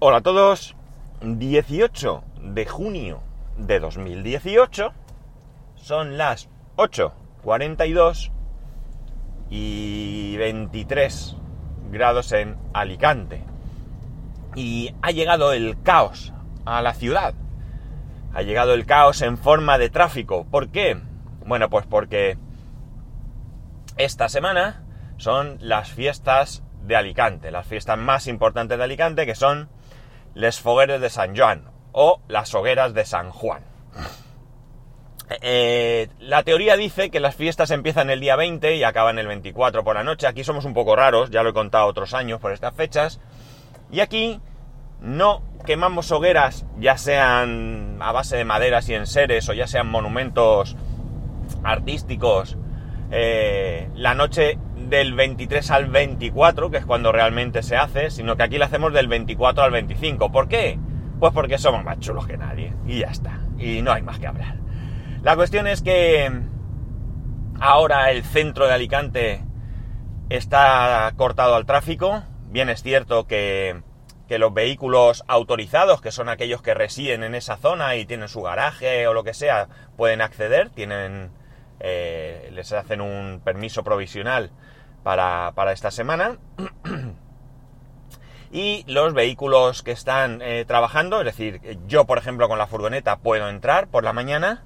Hola 0.00 0.18
a 0.18 0.20
todos, 0.20 0.76
18 1.22 2.22
de 2.40 2.66
junio 2.66 3.20
de 3.56 3.80
2018, 3.80 4.92
son 5.74 6.16
las 6.16 6.48
8.42 6.76 8.30
y 9.50 10.36
23 10.36 11.36
grados 11.90 12.30
en 12.30 12.56
Alicante. 12.72 13.42
Y 14.54 14.94
ha 15.02 15.10
llegado 15.10 15.52
el 15.52 15.82
caos 15.82 16.32
a 16.64 16.80
la 16.80 16.94
ciudad. 16.94 17.34
Ha 18.32 18.42
llegado 18.42 18.74
el 18.74 18.86
caos 18.86 19.20
en 19.20 19.36
forma 19.36 19.78
de 19.78 19.90
tráfico. 19.90 20.46
¿Por 20.48 20.68
qué? 20.68 20.96
Bueno, 21.44 21.70
pues 21.70 21.86
porque 21.86 22.38
esta 23.96 24.28
semana 24.28 24.84
son 25.16 25.58
las 25.60 25.90
fiestas 25.90 26.62
de 26.84 26.94
Alicante, 26.94 27.50
las 27.50 27.66
fiestas 27.66 27.98
más 27.98 28.28
importantes 28.28 28.78
de 28.78 28.84
Alicante, 28.84 29.26
que 29.26 29.34
son 29.34 29.68
les 30.34 30.60
Fogueres 30.60 31.00
de 31.00 31.10
San 31.10 31.36
Juan 31.36 31.70
o 31.92 32.20
las 32.28 32.54
hogueras 32.54 32.94
de 32.94 33.04
San 33.04 33.30
Juan. 33.30 33.62
Eh, 35.42 36.08
la 36.20 36.42
teoría 36.42 36.76
dice 36.76 37.10
que 37.10 37.20
las 37.20 37.34
fiestas 37.34 37.70
empiezan 37.70 38.08
el 38.08 38.20
día 38.20 38.36
20 38.36 38.76
y 38.76 38.84
acaban 38.84 39.18
el 39.18 39.26
24 39.26 39.84
por 39.84 39.96
la 39.96 40.04
noche. 40.04 40.26
Aquí 40.26 40.44
somos 40.44 40.64
un 40.64 40.74
poco 40.74 40.96
raros, 40.96 41.30
ya 41.30 41.42
lo 41.42 41.50
he 41.50 41.54
contado 41.54 41.86
otros 41.86 42.14
años 42.14 42.40
por 42.40 42.52
estas 42.52 42.74
fechas. 42.74 43.20
Y 43.90 44.00
aquí 44.00 44.40
no 45.00 45.42
quemamos 45.66 46.10
hogueras, 46.12 46.64
ya 46.78 46.96
sean 46.96 47.98
a 48.00 48.12
base 48.12 48.36
de 48.36 48.44
maderas 48.44 48.88
y 48.88 48.94
enseres 48.94 49.48
o 49.48 49.52
ya 49.52 49.66
sean 49.66 49.88
monumentos 49.88 50.76
artísticos, 51.62 52.56
eh, 53.10 53.88
la 53.94 54.14
noche 54.14 54.58
del 54.76 55.14
23 55.14 55.70
al 55.70 55.86
24, 55.86 56.70
que 56.70 56.78
es 56.78 56.86
cuando 56.86 57.12
realmente 57.12 57.62
se 57.62 57.76
hace, 57.76 58.10
sino 58.10 58.36
que 58.36 58.42
aquí 58.42 58.58
lo 58.58 58.64
hacemos 58.64 58.92
del 58.92 59.08
24 59.08 59.64
al 59.64 59.70
25. 59.70 60.30
¿Por 60.30 60.48
qué? 60.48 60.78
Pues 61.18 61.32
porque 61.32 61.58
somos 61.58 61.84
más 61.84 61.98
chulos 62.00 62.26
que 62.26 62.36
nadie. 62.36 62.72
Y 62.86 63.00
ya 63.00 63.08
está. 63.08 63.40
Y 63.58 63.82
no 63.82 63.92
hay 63.92 64.02
más 64.02 64.18
que 64.18 64.26
hablar. 64.26 64.56
La 65.22 65.36
cuestión 65.36 65.66
es 65.66 65.82
que 65.82 66.30
ahora 67.60 68.10
el 68.10 68.22
centro 68.24 68.66
de 68.66 68.74
Alicante 68.74 69.44
está 70.28 71.12
cortado 71.16 71.54
al 71.54 71.66
tráfico. 71.66 72.22
Bien 72.50 72.68
es 72.68 72.82
cierto 72.82 73.26
que, 73.26 73.82
que 74.28 74.38
los 74.38 74.54
vehículos 74.54 75.24
autorizados, 75.26 76.00
que 76.00 76.12
son 76.12 76.28
aquellos 76.28 76.62
que 76.62 76.74
residen 76.74 77.24
en 77.24 77.34
esa 77.34 77.56
zona 77.56 77.96
y 77.96 78.06
tienen 78.06 78.28
su 78.28 78.42
garaje 78.42 79.06
o 79.06 79.14
lo 79.14 79.24
que 79.24 79.34
sea, 79.34 79.68
pueden 79.96 80.20
acceder, 80.20 80.70
tienen, 80.70 81.30
eh, 81.80 82.50
les 82.52 82.72
hacen 82.72 83.00
un 83.00 83.40
permiso 83.44 83.84
provisional 83.84 84.50
para, 85.02 85.52
para 85.54 85.72
esta 85.72 85.90
semana. 85.90 86.38
y 88.52 88.84
los 88.86 89.14
vehículos 89.14 89.82
que 89.82 89.92
están 89.92 90.42
eh, 90.42 90.64
trabajando, 90.66 91.20
es 91.20 91.26
decir, 91.26 91.60
yo 91.86 92.04
por 92.06 92.18
ejemplo 92.18 92.48
con 92.48 92.58
la 92.58 92.66
furgoneta 92.66 93.18
puedo 93.18 93.48
entrar 93.48 93.88
por 93.88 94.04
la 94.04 94.12
mañana 94.12 94.64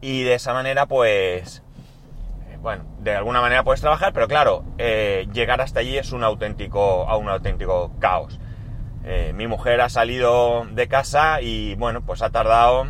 y 0.00 0.22
de 0.22 0.34
esa 0.34 0.52
manera 0.52 0.86
pues, 0.86 1.62
eh, 2.48 2.58
bueno, 2.60 2.84
de 3.00 3.14
alguna 3.16 3.40
manera 3.40 3.64
puedes 3.64 3.80
trabajar, 3.80 4.12
pero 4.12 4.28
claro, 4.28 4.64
llegar 4.76 5.60
hasta 5.60 5.80
allí 5.80 5.96
es 5.96 6.12
un 6.12 6.24
auténtico, 6.24 7.04
un 7.16 7.28
auténtico 7.28 7.92
caos. 8.00 8.38
mi 9.34 9.46
mujer 9.46 9.80
ha 9.80 9.88
salido 9.88 10.66
de 10.70 10.88
casa 10.88 11.40
y 11.40 11.74
bueno, 11.76 12.02
pues 12.02 12.22
ha 12.22 12.30
tardado, 12.30 12.86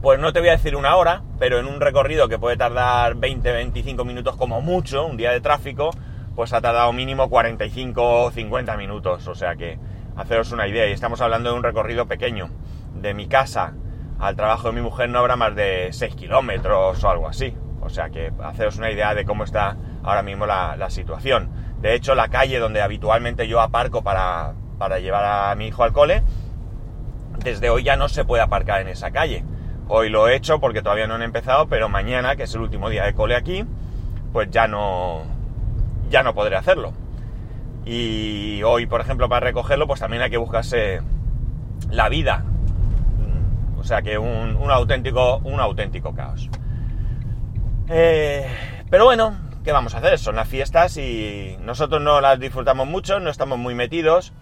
pues 0.00 0.20
no 0.20 0.32
te 0.32 0.40
voy 0.40 0.48
a 0.48 0.52
decir 0.52 0.76
una 0.76 0.94
hora, 0.96 1.22
pero 1.38 1.58
en 1.58 1.66
un 1.66 1.80
recorrido 1.80 2.28
que 2.28 2.38
puede 2.38 2.56
tardar 2.56 3.16
20-25 3.16 4.04
minutos 4.04 4.36
como 4.36 4.60
mucho, 4.60 5.04
un 5.06 5.16
día 5.16 5.32
de 5.32 5.40
tráfico, 5.40 5.90
pues 6.36 6.52
ha 6.52 6.60
tardado 6.60 6.92
mínimo 6.92 7.28
45 7.28 8.24
o 8.24 8.30
50 8.30 8.76
minutos. 8.76 9.26
O 9.26 9.34
sea 9.34 9.56
que, 9.56 9.78
haceros 10.16 10.52
una 10.52 10.68
idea, 10.68 10.86
y 10.86 10.92
estamos 10.92 11.20
hablando 11.20 11.50
de 11.50 11.56
un 11.56 11.64
recorrido 11.64 12.06
pequeño. 12.06 12.50
De 12.94 13.12
mi 13.12 13.26
casa 13.26 13.74
al 14.20 14.36
trabajo 14.36 14.68
de 14.68 14.74
mi 14.74 14.80
mujer 14.80 15.08
no 15.10 15.18
habrá 15.18 15.36
más 15.36 15.54
de 15.54 15.88
6 15.90 16.14
kilómetros 16.14 17.02
o 17.02 17.10
algo 17.10 17.28
así. 17.28 17.56
O 17.80 17.88
sea 17.88 18.10
que, 18.10 18.32
haceros 18.44 18.76
una 18.76 18.92
idea 18.92 19.14
de 19.14 19.24
cómo 19.24 19.42
está 19.42 19.76
ahora 20.04 20.22
mismo 20.22 20.46
la, 20.46 20.90
situación. 20.90 21.50
De 21.80 21.94
hecho, 21.94 22.14
la 22.14 22.28
calle 22.28 22.60
donde 22.60 22.82
habitualmente 22.82 23.48
yo 23.48 23.60
aparco 23.60 24.02
para, 24.02 24.54
para 24.78 25.00
llevar 25.00 25.24
a 25.24 25.54
mi 25.56 25.66
hijo 25.66 25.82
al 25.82 25.92
cole, 25.92 26.22
desde 27.42 27.70
hoy 27.70 27.82
ya 27.82 27.96
no 27.96 28.08
se 28.08 28.24
puede 28.24 28.42
aparcar 28.44 28.80
en 28.80 28.88
esa 28.88 29.10
calle. 29.10 29.44
Hoy 29.90 30.10
lo 30.10 30.28
he 30.28 30.36
hecho 30.36 30.60
porque 30.60 30.82
todavía 30.82 31.06
no 31.06 31.14
han 31.14 31.22
empezado, 31.22 31.66
pero 31.66 31.88
mañana, 31.88 32.36
que 32.36 32.42
es 32.42 32.54
el 32.54 32.60
último 32.60 32.90
día 32.90 33.04
de 33.04 33.14
cole 33.14 33.34
aquí, 33.34 33.64
pues 34.34 34.50
ya 34.50 34.68
no, 34.68 35.22
ya 36.10 36.22
no 36.22 36.34
podré 36.34 36.56
hacerlo. 36.56 36.92
Y 37.86 38.62
hoy, 38.64 38.84
por 38.84 39.00
ejemplo, 39.00 39.30
para 39.30 39.46
recogerlo, 39.46 39.86
pues 39.86 40.00
también 40.00 40.22
hay 40.22 40.30
que 40.30 40.36
buscarse 40.36 41.00
la 41.90 42.10
vida. 42.10 42.44
O 43.78 43.84
sea 43.84 44.02
que 44.02 44.18
un, 44.18 44.70
auténtico, 44.70 45.38
un 45.38 45.58
auténtico 45.58 46.14
caos. 46.14 46.50
Eh, 47.88 48.46
pero 48.90 49.06
bueno, 49.06 49.38
¿qué 49.64 49.72
vamos 49.72 49.94
a 49.94 49.98
hacer? 49.98 50.18
Son 50.18 50.36
las 50.36 50.48
fiestas 50.48 50.98
y 50.98 51.56
nosotros 51.62 52.02
no 52.02 52.20
las 52.20 52.38
disfrutamos 52.38 52.86
mucho, 52.86 53.20
no 53.20 53.30
estamos 53.30 53.58
muy 53.58 53.74
metidos. 53.74 54.34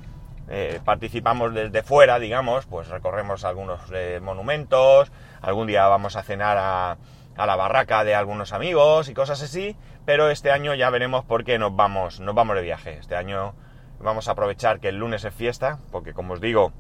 Eh, 0.49 0.81
participamos 0.85 1.53
desde 1.55 1.83
fuera, 1.83 2.21
digamos, 2.21 2.67
pues 2.67 2.89
recorremos 2.89 3.45
algunos 3.45 3.81
eh, 3.93 4.21
monumentos, 4.23 5.11
algún 5.41 5.67
día 5.67 5.89
vamos 5.89 6.15
a 6.15 6.23
cenar 6.23 6.57
a, 6.59 6.97
la 7.37 7.57
barraca 7.57 8.05
de 8.05 8.15
algunos 8.15 8.53
amigos 8.53 9.09
y 9.09 9.15
cosas 9.15 9.43
así, 9.43 9.77
pero 10.05 10.31
este 10.31 10.53
año 10.53 10.75
ya 10.75 10.89
veremos 10.89 11.25
por 11.25 11.45
qué 11.45 11.59
nos 11.59 11.75
vamos, 11.75 12.21
nos 12.21 12.35
vamos 12.35 12.57
de 12.57 12.63
viaje. 12.63 12.97
Este 12.99 13.17
año 13.17 13.55
vamos 13.99 14.29
a 14.29 14.33
aprovechar 14.33 14.79
que 14.79 14.89
el 14.89 14.97
lunes 14.97 15.25
es 15.25 15.35
fiesta, 15.35 15.81
porque 15.91 16.15
como 16.15 16.35
os 16.35 16.41
digo, 16.41 16.73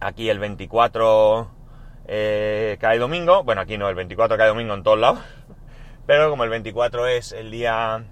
aquí 0.00 0.30
el 0.30 0.38
24 0.38 1.50
eh, 2.06 2.78
cae 2.80 2.98
domingo, 2.98 3.42
bueno, 3.42 3.60
aquí 3.60 3.76
no, 3.76 3.88
el 3.88 3.96
24 3.96 4.38
cae 4.38 4.48
domingo 4.48 4.72
en 4.72 4.84
todos 4.84 5.00
lados, 5.00 5.18
pero 6.06 6.30
como 6.30 6.44
el 6.44 6.50
24 6.50 7.08
es 7.08 7.32
el 7.32 7.50
día 7.50 8.04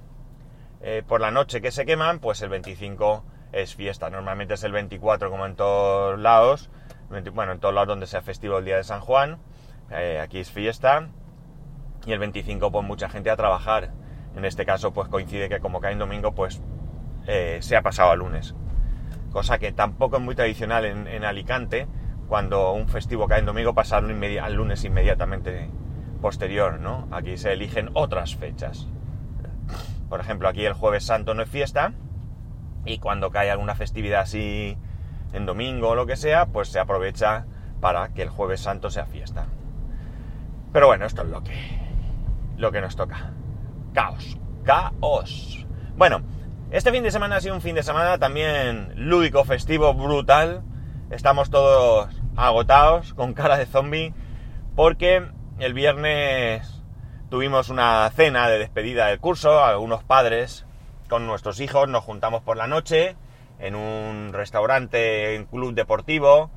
por 1.06 1.22
la 1.22 1.30
noche 1.30 1.62
que 1.62 1.70
se 1.70 1.86
queman, 1.86 2.18
pues 2.18 2.42
el 2.42 2.50
25 2.50 3.24
es 3.54 3.74
fiesta. 3.74 4.10
Normalmente 4.10 4.54
es 4.54 4.64
el 4.64 4.72
24 4.72 5.30
como 5.30 5.46
en 5.46 5.54
todos 5.54 6.18
lados, 6.18 6.70
bueno, 7.32 7.52
en 7.52 7.60
todos 7.60 7.74
lados 7.74 7.88
donde 7.88 8.06
sea 8.06 8.22
festivo 8.22 8.58
el 8.58 8.64
día 8.64 8.76
de 8.76 8.84
San 8.84 9.00
Juan 9.00 9.38
eh, 9.90 10.18
aquí 10.20 10.38
es 10.38 10.50
fiesta 10.50 11.08
y 12.06 12.12
el 12.12 12.18
25 12.18 12.72
pues 12.72 12.86
mucha 12.86 13.08
gente 13.08 13.30
a 13.30 13.36
trabajar. 13.36 13.90
En 14.36 14.44
este 14.44 14.66
caso 14.66 14.92
pues 14.92 15.08
coincide 15.08 15.48
que 15.48 15.60
como 15.60 15.80
cae 15.80 15.92
en 15.92 15.98
domingo 15.98 16.34
pues 16.34 16.60
eh, 17.26 17.58
se 17.60 17.76
ha 17.76 17.82
pasado 17.82 18.10
a 18.10 18.16
lunes. 18.16 18.54
Cosa 19.30 19.58
que 19.58 19.72
tampoco 19.72 20.16
es 20.16 20.22
muy 20.22 20.34
tradicional 20.34 20.84
en, 20.84 21.24
Alicante 21.24 21.86
cuando 22.28 22.72
un 22.72 22.88
festivo 22.88 23.28
cae 23.28 23.40
en 23.40 23.46
domingo 23.46 23.74
pasa 23.74 23.98
al, 23.98 24.54
lunes 24.54 24.84
inmediatamente 24.84 25.70
posterior, 26.20 26.80
¿no? 26.80 27.08
Aquí 27.10 27.36
se 27.36 27.52
eligen 27.52 27.90
otras 27.94 28.36
fechas. 28.36 28.86
Por 30.08 30.20
ejemplo, 30.20 30.48
aquí 30.48 30.64
el 30.64 30.72
jueves 30.72 31.04
santo 31.04 31.34
no 31.34 31.42
es 31.42 31.48
fiesta 31.48 31.92
y 32.84 32.98
cuando 32.98 33.30
cae 33.30 33.50
alguna 33.50 33.74
festividad 33.74 34.22
así 34.22 34.76
en 35.32 35.46
domingo 35.46 35.90
o 35.90 35.94
lo 35.94 36.06
que 36.06 36.16
sea, 36.16 36.46
pues 36.46 36.68
se 36.68 36.78
aprovecha 36.78 37.46
para 37.80 38.08
que 38.10 38.22
el 38.22 38.28
jueves 38.28 38.60
santo 38.60 38.90
sea 38.90 39.06
fiesta. 39.06 39.46
Pero 40.72 40.86
bueno, 40.86 41.06
esto 41.06 41.22
es 41.22 41.28
lo 41.28 41.42
que, 41.42 41.54
lo 42.56 42.72
que 42.72 42.80
nos 42.80 42.96
toca. 42.96 43.32
Caos. 43.92 44.38
Caos. 44.64 45.66
Bueno, 45.96 46.22
este 46.70 46.90
fin 46.90 47.02
de 47.02 47.10
semana 47.10 47.36
ha 47.36 47.40
sido 47.40 47.54
un 47.54 47.60
fin 47.60 47.74
de 47.74 47.82
semana 47.82 48.18
también 48.18 48.92
lúdico, 48.96 49.44
festivo, 49.44 49.94
brutal. 49.94 50.62
Estamos 51.10 51.50
todos 51.50 52.08
agotados, 52.36 53.14
con 53.14 53.34
cara 53.34 53.56
de 53.56 53.66
zombie, 53.66 54.14
porque 54.74 55.28
el 55.58 55.74
viernes 55.74 56.82
tuvimos 57.30 57.68
una 57.68 58.10
cena 58.10 58.48
de 58.48 58.58
despedida 58.58 59.06
del 59.06 59.20
curso, 59.20 59.64
algunos 59.64 60.02
padres 60.02 60.66
con 61.08 61.26
nuestros 61.26 61.60
hijos 61.60 61.88
nos 61.88 62.04
juntamos 62.04 62.42
por 62.42 62.56
la 62.56 62.66
noche 62.66 63.16
en 63.58 63.74
un 63.74 64.32
restaurante, 64.32 65.34
en 65.34 65.44
club 65.44 65.74
deportivo, 65.74 66.50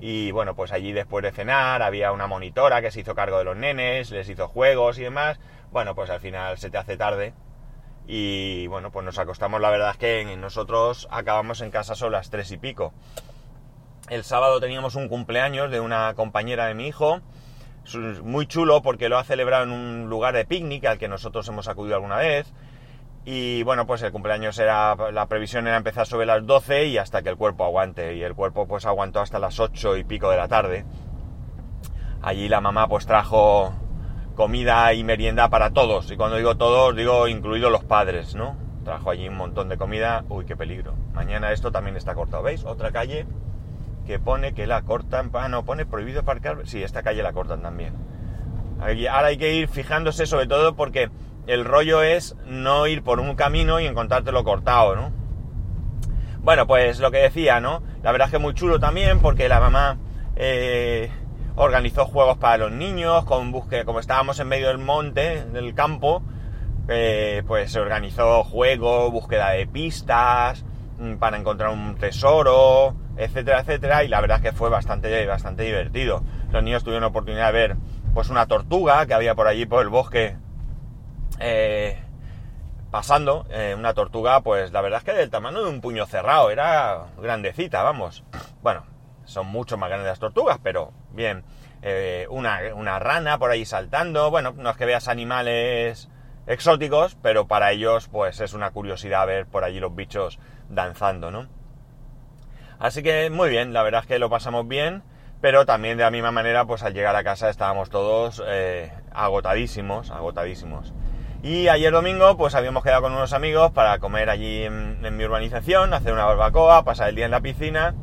y 0.00 0.32
bueno, 0.32 0.54
pues 0.54 0.72
allí 0.72 0.92
después 0.92 1.22
de 1.22 1.32
cenar 1.32 1.82
había 1.82 2.12
una 2.12 2.26
monitora 2.26 2.82
que 2.82 2.90
se 2.90 3.00
hizo 3.00 3.14
cargo 3.14 3.38
de 3.38 3.44
los 3.44 3.56
nenes, 3.56 4.10
les 4.10 4.28
hizo 4.28 4.48
juegos 4.48 4.98
y 4.98 5.02
demás. 5.02 5.38
Bueno, 5.72 5.94
pues 5.94 6.10
al 6.10 6.20
final 6.20 6.58
se 6.58 6.70
te 6.70 6.78
hace 6.78 6.96
tarde. 6.96 7.32
Y 8.06 8.66
bueno, 8.66 8.90
pues 8.90 9.04
nos 9.04 9.18
acostamos, 9.18 9.60
la 9.60 9.70
verdad 9.70 9.92
es 9.92 9.96
que 9.96 10.36
nosotros 10.36 11.08
acabamos 11.10 11.62
en 11.62 11.70
casa 11.70 11.94
solo 11.94 12.10
las 12.10 12.28
tres 12.28 12.50
y 12.50 12.58
pico. 12.58 12.92
El 14.10 14.24
sábado 14.24 14.60
teníamos 14.60 14.94
un 14.94 15.08
cumpleaños 15.08 15.70
de 15.70 15.80
una 15.80 16.12
compañera 16.14 16.66
de 16.66 16.74
mi 16.74 16.86
hijo, 16.86 17.20
muy 18.22 18.46
chulo 18.46 18.82
porque 18.82 19.08
lo 19.08 19.16
ha 19.16 19.24
celebrado 19.24 19.64
en 19.64 19.70
un 19.70 20.10
lugar 20.10 20.34
de 20.34 20.44
picnic 20.44 20.84
al 20.84 20.98
que 20.98 21.08
nosotros 21.08 21.48
hemos 21.48 21.66
acudido 21.66 21.96
alguna 21.96 22.16
vez. 22.16 22.52
Y 23.24 23.62
bueno, 23.62 23.86
pues 23.86 24.02
el 24.02 24.12
cumpleaños 24.12 24.58
era, 24.58 24.94
la 25.10 25.26
previsión 25.26 25.66
era 25.66 25.76
empezar 25.76 26.06
sobre 26.06 26.26
las 26.26 26.46
12 26.46 26.86
y 26.86 26.98
hasta 26.98 27.22
que 27.22 27.30
el 27.30 27.36
cuerpo 27.36 27.64
aguante. 27.64 28.14
Y 28.16 28.22
el 28.22 28.34
cuerpo 28.34 28.66
pues 28.66 28.84
aguantó 28.84 29.20
hasta 29.20 29.38
las 29.38 29.58
8 29.60 29.96
y 29.96 30.04
pico 30.04 30.30
de 30.30 30.36
la 30.36 30.48
tarde. 30.48 30.84
Allí 32.22 32.48
la 32.48 32.60
mamá 32.60 32.88
pues 32.88 33.06
trajo 33.06 33.74
comida 34.34 34.92
y 34.92 35.04
merienda 35.04 35.48
para 35.48 35.70
todos. 35.70 36.10
Y 36.10 36.16
cuando 36.16 36.36
digo 36.36 36.56
todos, 36.56 36.94
digo 36.94 37.28
incluidos 37.28 37.72
los 37.72 37.84
padres, 37.84 38.34
¿no? 38.34 38.64
trajo 38.84 39.10
allí 39.10 39.28
un 39.28 39.36
montón 39.36 39.68
de 39.68 39.76
comida. 39.76 40.24
Uy, 40.28 40.44
qué 40.44 40.56
peligro. 40.56 40.94
Mañana 41.14 41.50
esto 41.50 41.72
también 41.72 41.96
está 41.96 42.14
cortado. 42.14 42.44
¿Veis? 42.44 42.64
Otra 42.64 42.92
calle 42.92 43.26
que 44.06 44.20
pone 44.20 44.54
que 44.54 44.68
la 44.68 44.82
cortan. 44.82 45.30
Ah, 45.32 45.48
no, 45.48 45.64
pone 45.64 45.86
prohibido 45.86 46.20
aparcar. 46.20 46.58
Sí, 46.66 46.82
esta 46.82 47.02
calle 47.02 47.22
la 47.22 47.32
cortan 47.32 47.62
también. 47.62 47.94
Ahora 48.78 49.28
hay 49.28 49.38
que 49.38 49.54
ir 49.54 49.68
fijándose 49.68 50.26
sobre 50.26 50.46
todo 50.46 50.76
porque 50.76 51.10
el 51.46 51.64
rollo 51.64 52.02
es 52.02 52.36
no 52.46 52.86
ir 52.86 53.02
por 53.02 53.20
un 53.20 53.34
camino 53.34 53.80
y 53.80 53.86
encontrártelo 53.86 54.44
cortado, 54.44 54.96
¿no? 54.96 55.12
Bueno, 56.40 56.66
pues 56.66 57.00
lo 57.00 57.10
que 57.10 57.18
decía, 57.18 57.60
¿no? 57.60 57.82
La 58.02 58.12
verdad 58.12 58.28
es 58.28 58.32
que 58.32 58.38
muy 58.38 58.54
chulo 58.54 58.78
también 58.78 59.20
porque 59.20 59.48
la 59.48 59.60
mamá 59.60 59.98
eh, 60.36 61.10
organizó 61.56 62.04
juegos 62.04 62.38
para 62.38 62.58
los 62.58 62.72
niños 62.72 63.24
con 63.24 63.52
búsqueda, 63.52 63.84
como 63.84 64.00
estábamos 64.00 64.38
en 64.40 64.48
medio 64.48 64.68
del 64.68 64.78
monte, 64.78 65.44
del 65.44 65.74
campo, 65.74 66.22
eh, 66.88 67.42
pues 67.46 67.72
se 67.72 67.80
organizó 67.80 68.44
juego, 68.44 69.10
búsqueda 69.10 69.50
de 69.50 69.66
pistas, 69.66 70.64
mm, 70.98 71.14
para 71.14 71.38
encontrar 71.38 71.70
un 71.70 71.94
tesoro, 71.96 72.94
etcétera, 73.16 73.60
etcétera, 73.60 74.04
y 74.04 74.08
la 74.08 74.20
verdad 74.20 74.38
es 74.38 74.50
que 74.50 74.52
fue 74.52 74.68
bastante, 74.68 75.24
bastante 75.26 75.62
divertido. 75.62 76.22
Los 76.50 76.62
niños 76.62 76.84
tuvieron 76.84 77.02
la 77.02 77.08
oportunidad 77.08 77.52
de 77.52 77.58
ver, 77.58 77.76
pues 78.12 78.28
una 78.28 78.46
tortuga 78.46 79.06
que 79.06 79.14
había 79.14 79.34
por 79.34 79.46
allí 79.46 79.66
por 79.66 79.82
el 79.82 79.88
bosque, 79.88 80.36
eh, 81.38 82.02
pasando, 82.90 83.46
eh, 83.50 83.74
una 83.76 83.94
tortuga, 83.94 84.40
pues 84.40 84.72
la 84.72 84.80
verdad 84.80 84.98
es 84.98 85.04
que 85.04 85.12
del 85.12 85.30
tamaño 85.30 85.62
de 85.62 85.68
un 85.68 85.80
puño 85.80 86.06
cerrado, 86.06 86.50
era 86.50 87.06
grandecita, 87.18 87.82
vamos. 87.82 88.24
Bueno, 88.62 88.84
son 89.24 89.46
mucho 89.46 89.76
más 89.76 89.88
grandes 89.88 90.08
las 90.08 90.18
tortugas, 90.18 90.58
pero 90.62 90.92
bien. 91.10 91.44
una, 92.30 92.60
una 92.74 92.98
rana 92.98 93.38
por 93.38 93.50
ahí 93.50 93.64
saltando, 93.64 94.30
bueno, 94.30 94.54
no 94.56 94.70
es 94.70 94.76
que 94.76 94.86
veas 94.86 95.08
animales 95.08 96.08
exóticos, 96.46 97.16
pero 97.22 97.46
para 97.46 97.72
ellos 97.72 98.08
pues 98.08 98.40
es 98.40 98.52
una 98.52 98.70
curiosidad 98.70 99.26
ver 99.26 99.46
por 99.46 99.64
allí 99.64 99.80
los 99.80 99.94
bichos 99.94 100.38
danzando, 100.68 101.30
¿no? 101.30 101.48
Así 102.78 103.02
que 103.02 103.30
muy 103.30 103.48
bien, 103.48 103.72
la 103.72 103.82
verdad 103.82 104.02
es 104.02 104.06
que 104.06 104.18
lo 104.18 104.28
pasamos 104.28 104.66
bien, 104.68 105.02
pero 105.40 105.64
también 105.64 105.96
de 105.96 106.04
la 106.04 106.10
misma 106.10 106.32
manera 106.32 106.64
pues 106.64 106.82
al 106.82 106.94
llegar 106.94 107.16
a 107.16 107.24
casa 107.24 107.48
estábamos 107.48 107.88
todos 107.90 108.42
eh, 108.46 108.92
agotadísimos, 109.12 110.10
agotadísimos. 110.10 110.92
Y 111.44 111.68
ayer 111.68 111.92
domingo 111.92 112.38
pues 112.38 112.54
habíamos 112.54 112.82
quedado 112.82 113.02
con 113.02 113.12
unos 113.12 113.34
amigos 113.34 113.70
para 113.72 113.98
comer 113.98 114.30
allí 114.30 114.62
en, 114.62 115.14
mi 115.14 115.24
urbanización, 115.26 115.92
hacer 115.92 116.14
una 116.14 116.24
barbacoa, 116.24 116.84
pasar 116.84 117.10
el 117.10 117.16
día 117.16 117.26
en 117.26 117.32
la 117.32 117.42
piscina 117.42 117.94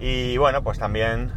y 0.00 0.38
bueno 0.38 0.62
pues 0.62 0.78
también 0.78 1.32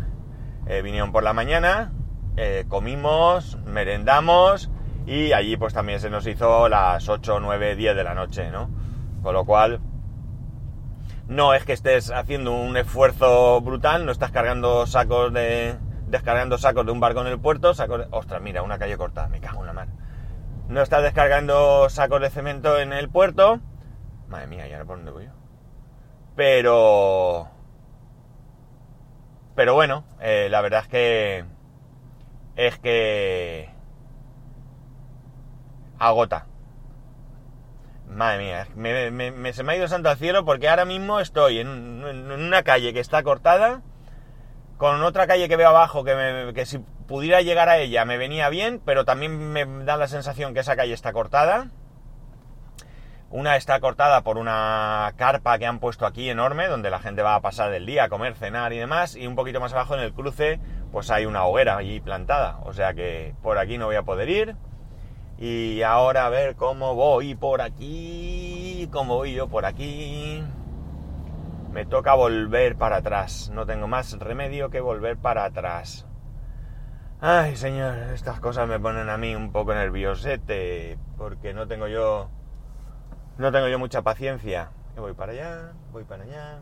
eh, 0.65 0.81
vinieron 0.81 1.11
por 1.11 1.23
la 1.23 1.33
mañana, 1.33 1.91
eh, 2.37 2.63
comimos, 2.69 3.57
merendamos 3.65 4.69
y 5.05 5.33
allí 5.33 5.57
pues 5.57 5.73
también 5.73 5.99
se 5.99 6.09
nos 6.09 6.25
hizo 6.25 6.69
las 6.69 7.09
8, 7.09 7.41
9, 7.41 7.75
10 7.75 7.97
de 7.97 8.03
la 8.05 8.15
noche, 8.15 8.49
¿no? 8.49 8.69
Con 9.21 9.33
lo 9.33 9.43
cual, 9.43 9.81
no 11.27 11.53
es 11.53 11.65
que 11.65 11.73
estés 11.73 12.11
haciendo 12.11 12.53
un 12.53 12.77
esfuerzo 12.77 13.59
brutal, 13.59 14.05
no 14.05 14.13
estás 14.13 14.31
cargando 14.31 14.87
sacos 14.87 15.33
de... 15.33 15.75
descargando 16.07 16.57
sacos 16.57 16.85
de 16.85 16.93
un 16.93 17.01
barco 17.01 17.19
en 17.19 17.27
el 17.27 17.39
puerto, 17.39 17.73
sacos 17.73 17.99
de... 17.99 18.07
Ostras, 18.11 18.41
mira, 18.41 18.61
una 18.61 18.79
calle 18.79 18.95
cortada, 18.95 19.27
me 19.27 19.41
cago. 19.41 19.64
No 20.67 20.81
estás 20.81 21.03
descargando 21.03 21.89
sacos 21.89 22.21
de 22.21 22.29
cemento 22.29 22.79
en 22.79 22.91
el 22.91 23.09
puerto. 23.09 23.59
Madre 24.27 24.47
mía, 24.47 24.67
¿y 24.67 24.73
ahora 24.73 24.85
por 24.85 24.97
dónde 24.97 25.11
voy 25.11 25.25
yo? 25.25 25.31
Pero... 26.35 27.49
Pero 29.55 29.73
bueno, 29.73 30.05
eh, 30.19 30.47
la 30.49 30.61
verdad 30.61 30.81
es 30.81 30.87
que... 30.87 31.45
Es 32.55 32.79
que 32.79 33.69
agota. 35.99 36.47
Madre 38.07 38.37
mía, 38.43 38.67
me, 38.75 39.53
se 39.53 39.63
me 39.63 39.73
ha 39.73 39.77
ido 39.77 39.87
santo 39.87 40.09
al 40.09 40.17
cielo 40.17 40.45
porque 40.45 40.69
ahora 40.69 40.85
mismo 40.85 41.19
estoy 41.19 41.59
en, 41.59 42.03
una 42.03 42.63
calle 42.63 42.93
que 42.93 42.99
está 42.99 43.23
cortada, 43.23 43.81
con 44.77 45.01
otra 45.03 45.27
calle 45.27 45.49
que 45.49 45.57
veo 45.57 45.69
abajo 45.69 46.03
que, 46.03 46.51
que 46.53 46.65
si 46.65 46.79
pudiera 47.07 47.41
llegar 47.41 47.69
a 47.69 47.77
ella 47.77 48.05
me 48.05 48.17
venía 48.17 48.49
bien, 48.49 48.81
pero 48.83 49.05
también 49.05 49.37
me 49.51 49.65
da 49.85 49.97
la 49.97 50.07
sensación 50.07 50.53
que 50.53 50.61
esa 50.61 50.75
calle 50.75 50.93
está 50.93 51.13
cortada. 51.13 51.69
Una 53.31 53.55
está 53.57 53.79
cortada 53.79 54.21
por 54.21 54.37
una 54.37 55.11
carpa 55.17 55.57
que 55.57 55.65
han 55.65 55.79
puesto 55.79 56.05
aquí 56.05 56.29
enorme, 56.29 56.67
donde 56.67 56.89
la 56.89 56.99
gente 56.99 57.21
va 57.21 57.35
a 57.35 57.41
pasar 57.41 57.73
el 57.73 57.85
día 57.85 58.05
a 58.05 58.09
comer, 58.09 58.35
cenar 58.35 58.71
y 58.71 58.77
demás, 58.77 59.15
y 59.15 59.27
un 59.27 59.35
poquito 59.35 59.59
más 59.59 59.73
abajo 59.73 59.95
en 59.95 60.01
el 60.01 60.13
cruce, 60.13 60.59
pues 60.91 61.09
hay 61.09 61.25
una 61.25 61.43
hoguera 61.45 61.75
allí 61.77 61.99
plantada. 61.99 62.59
O 62.63 62.71
sea 62.71 62.93
que 62.93 63.35
por 63.41 63.57
aquí 63.57 63.77
no 63.77 63.87
voy 63.87 63.95
a 63.95 64.03
poder 64.03 64.29
ir. 64.29 64.55
Y 65.37 65.81
ahora 65.81 66.27
a 66.27 66.29
ver 66.29 66.55
cómo 66.55 66.95
voy 66.95 67.35
por 67.35 67.61
aquí, 67.61 68.87
cómo 68.91 69.15
voy 69.15 69.33
yo 69.33 69.49
por 69.49 69.65
aquí. 69.65 70.41
Me 71.73 71.85
toca 71.85 72.13
volver 72.13 72.77
para 72.77 72.97
atrás. 72.97 73.51
No 73.53 73.65
tengo 73.65 73.87
más 73.87 74.17
remedio 74.17 74.69
que 74.69 74.79
volver 74.79 75.17
para 75.17 75.43
atrás. 75.43 76.05
Ay, 77.21 77.55
señor, 77.55 77.95
estas 78.13 78.39
cosas 78.39 78.67
me 78.67 78.79
ponen 78.79 79.09
a 79.09 79.17
mí 79.17 79.35
un 79.35 79.51
poco 79.51 79.73
nerviosete. 79.73 80.97
Porque 81.17 81.53
no 81.53 81.67
tengo 81.67 81.87
yo. 81.87 82.29
No 83.37 83.51
tengo 83.51 83.67
yo 83.67 83.79
mucha 83.79 84.01
paciencia. 84.01 84.71
Voy 84.97 85.13
para 85.13 85.31
allá, 85.31 85.73
voy 85.91 86.03
para 86.03 86.23
allá. 86.23 86.59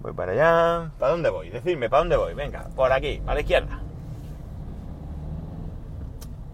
Voy 0.00 0.12
para 0.12 0.32
allá. 0.32 0.90
¿Para 0.98 1.12
dónde 1.12 1.30
voy? 1.30 1.50
Decidme, 1.50 1.88
¿para 1.88 2.00
dónde 2.00 2.16
voy? 2.16 2.34
Venga, 2.34 2.68
por 2.74 2.90
aquí, 2.92 3.20
para 3.24 3.34
la 3.34 3.40
izquierda. 3.40 3.80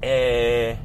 Eh, 0.03 0.79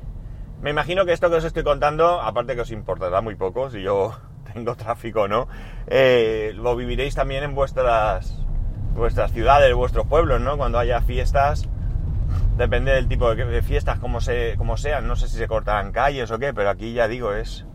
me 0.61 0.69
imagino 0.69 1.05
que 1.05 1.13
esto 1.13 1.29
que 1.29 1.35
os 1.35 1.43
estoy 1.43 1.63
contando, 1.63 2.21
aparte 2.21 2.55
que 2.55 2.61
os 2.61 2.71
importará 2.71 3.21
muy 3.21 3.35
poco 3.35 3.69
si 3.69 3.81
yo 3.81 4.15
tengo 4.53 4.75
tráfico 4.75 5.23
o 5.23 5.27
no, 5.27 5.47
eh, 5.87 6.53
lo 6.55 6.75
viviréis 6.75 7.15
también 7.15 7.43
en 7.43 7.53
vuestras, 7.53 8.43
vuestras 8.95 9.31
ciudades, 9.31 9.73
vuestros 9.75 10.07
pueblos, 10.07 10.39
¿no? 10.41 10.57
Cuando 10.57 10.79
haya 10.79 11.01
fiestas, 11.01 11.67
depende 12.57 12.91
del 12.93 13.07
tipo 13.07 13.33
de 13.33 13.61
fiestas, 13.61 13.99
como, 13.99 14.21
se, 14.21 14.55
como 14.57 14.77
sean, 14.77 15.07
no 15.07 15.15
sé 15.15 15.27
si 15.27 15.37
se 15.37 15.47
cortarán 15.47 15.91
calles 15.91 16.31
o 16.31 16.39
qué, 16.39 16.53
pero 16.53 16.69
aquí 16.69 16.93
ya 16.93 17.07
digo, 17.07 17.33
es 17.33 17.65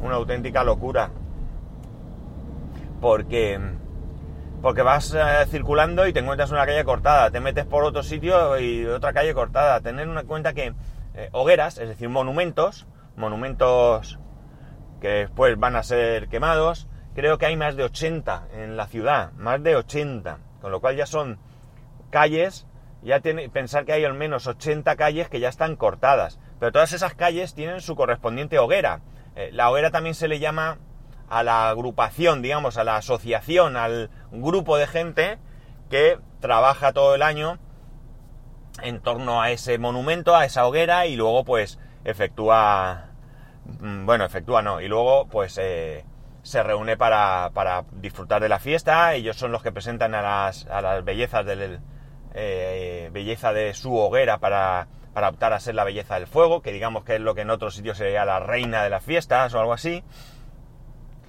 una 0.00 0.16
auténtica 0.16 0.64
locura. 0.64 1.10
Porque, 3.00 3.60
porque 4.62 4.82
vas 4.82 5.14
eh, 5.14 5.46
circulando 5.48 6.06
y 6.06 6.12
te 6.12 6.20
encuentras 6.20 6.50
una 6.50 6.66
calle 6.66 6.84
cortada, 6.84 7.30
te 7.30 7.40
metes 7.40 7.64
por 7.64 7.84
otro 7.84 8.02
sitio 8.02 8.58
y 8.58 8.84
otra 8.86 9.12
calle 9.12 9.34
cortada. 9.34 9.80
Tener 9.80 10.08
en 10.08 10.26
cuenta 10.26 10.52
que 10.52 10.74
eh, 11.14 11.28
hogueras, 11.32 11.78
es 11.78 11.88
decir, 11.88 12.08
monumentos, 12.08 12.86
monumentos 13.16 14.18
que 15.00 15.08
después 15.08 15.58
van 15.58 15.76
a 15.76 15.82
ser 15.82 16.28
quemados. 16.28 16.88
Creo 17.14 17.38
que 17.38 17.46
hay 17.46 17.56
más 17.56 17.76
de 17.76 17.84
80 17.84 18.48
en 18.52 18.76
la 18.76 18.86
ciudad, 18.86 19.32
más 19.32 19.62
de 19.62 19.74
80, 19.74 20.38
con 20.60 20.70
lo 20.70 20.80
cual 20.80 20.96
ya 20.96 21.06
son 21.06 21.38
calles, 22.10 22.67
ya 23.02 23.20
tiene, 23.20 23.48
pensar 23.48 23.84
que 23.84 23.92
hay 23.92 24.04
al 24.04 24.14
menos 24.14 24.46
80 24.46 24.96
calles 24.96 25.28
que 25.28 25.40
ya 25.40 25.48
están 25.48 25.76
cortadas, 25.76 26.38
pero 26.58 26.72
todas 26.72 26.92
esas 26.92 27.14
calles 27.14 27.54
tienen 27.54 27.80
su 27.80 27.96
correspondiente 27.96 28.58
hoguera. 28.58 29.00
Eh, 29.36 29.50
la 29.52 29.70
hoguera 29.70 29.90
también 29.90 30.14
se 30.14 30.28
le 30.28 30.38
llama 30.38 30.78
a 31.28 31.42
la 31.42 31.68
agrupación, 31.68 32.42
digamos, 32.42 32.76
a 32.76 32.84
la 32.84 32.96
asociación, 32.96 33.76
al 33.76 34.10
grupo 34.32 34.78
de 34.78 34.86
gente 34.86 35.38
que 35.90 36.18
trabaja 36.40 36.92
todo 36.92 37.14
el 37.14 37.22
año 37.22 37.58
en 38.82 39.00
torno 39.00 39.42
a 39.42 39.50
ese 39.50 39.78
monumento, 39.78 40.36
a 40.36 40.44
esa 40.44 40.66
hoguera 40.66 41.06
y 41.06 41.16
luego 41.16 41.44
pues 41.44 41.78
efectúa, 42.04 43.10
mm, 43.80 44.06
bueno, 44.06 44.24
efectúa 44.24 44.62
no, 44.62 44.80
y 44.80 44.88
luego 44.88 45.26
pues 45.28 45.58
eh, 45.60 46.04
se 46.42 46.62
reúne 46.62 46.96
para, 46.96 47.50
para, 47.54 47.84
disfrutar 47.92 48.40
de 48.40 48.48
la 48.48 48.58
fiesta, 48.58 49.14
ellos 49.14 49.36
son 49.36 49.52
los 49.52 49.62
que 49.62 49.72
presentan 49.72 50.14
a 50.14 50.22
las, 50.22 50.66
a 50.66 50.80
las 50.80 51.04
bellezas 51.04 51.44
del, 51.44 51.80
eh, 52.34 53.10
belleza 53.12 53.52
de 53.52 53.74
su 53.74 53.96
hoguera 53.96 54.38
para, 54.38 54.88
para 55.12 55.28
optar 55.28 55.52
a 55.52 55.60
ser 55.60 55.74
la 55.74 55.84
belleza 55.84 56.14
del 56.14 56.26
fuego, 56.26 56.62
que 56.62 56.72
digamos 56.72 57.04
que 57.04 57.16
es 57.16 57.20
lo 57.20 57.34
que 57.34 57.42
en 57.42 57.50
otros 57.50 57.74
sitios 57.74 57.98
sería 57.98 58.24
la 58.24 58.40
reina 58.40 58.82
de 58.82 58.90
las 58.90 59.04
fiestas 59.04 59.54
o 59.54 59.60
algo 59.60 59.72
así, 59.72 60.02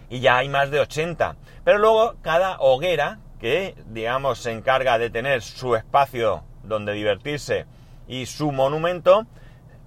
y 0.10 0.20
ya 0.20 0.38
hay 0.38 0.50
más 0.50 0.72
de 0.72 0.80
80, 0.80 1.36
pero 1.64 1.78
luego 1.78 2.16
cada 2.22 2.60
hoguera 2.60 3.20
que 3.40 3.76
digamos 3.88 4.40
se 4.40 4.52
encarga 4.52 4.98
de 4.98 5.10
tener 5.10 5.42
su 5.42 5.76
espacio 5.76 6.44
donde 6.64 6.94
divertirse 6.94 7.66
y 8.08 8.26
su 8.26 8.52
monumento, 8.52 9.26